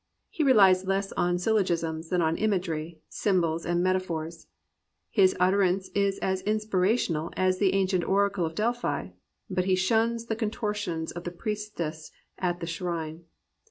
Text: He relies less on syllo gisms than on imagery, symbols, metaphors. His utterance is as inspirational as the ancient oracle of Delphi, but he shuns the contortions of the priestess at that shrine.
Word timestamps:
He 0.31 0.43
relies 0.43 0.87
less 0.87 1.11
on 1.11 1.37
syllo 1.37 1.61
gisms 1.61 2.09
than 2.09 2.23
on 2.23 2.35
imagery, 2.35 2.99
symbols, 3.07 3.67
metaphors. 3.67 4.47
His 5.11 5.35
utterance 5.39 5.89
is 5.89 6.17
as 6.23 6.41
inspirational 6.41 7.29
as 7.37 7.59
the 7.59 7.75
ancient 7.75 8.05
oracle 8.05 8.43
of 8.47 8.55
Delphi, 8.55 9.09
but 9.47 9.65
he 9.65 9.75
shuns 9.75 10.25
the 10.25 10.35
contortions 10.35 11.11
of 11.11 11.23
the 11.23 11.29
priestess 11.29 12.11
at 12.39 12.59
that 12.61 12.65
shrine. 12.67 13.25